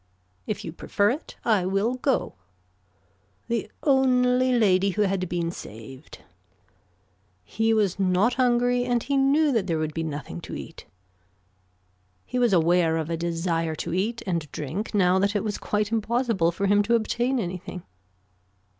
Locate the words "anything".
17.37-17.83